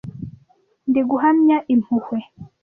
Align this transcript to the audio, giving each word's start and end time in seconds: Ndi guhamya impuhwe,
Ndi 0.89 1.01
guhamya 1.09 1.57
impuhwe, 1.73 2.17